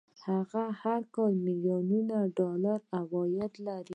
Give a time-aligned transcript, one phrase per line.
[0.27, 3.87] هغه هر کال ميليونونه ډالر عايد درلود.